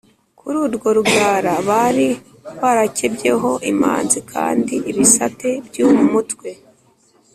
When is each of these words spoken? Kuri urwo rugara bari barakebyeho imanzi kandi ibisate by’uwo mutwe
Kuri 0.39 0.55
urwo 0.65 0.87
rugara 0.97 1.53
bari 1.69 2.07
barakebyeho 2.61 3.49
imanzi 3.71 4.19
kandi 4.31 4.75
ibisate 4.91 5.49
by’uwo 5.67 6.03
mutwe 6.13 6.49